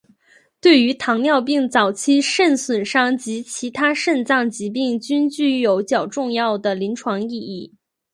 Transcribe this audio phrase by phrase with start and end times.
[0.59, 7.75] 对于糖尿病早期肾损伤及其他肾脏疾病均具有较重要的临床意义。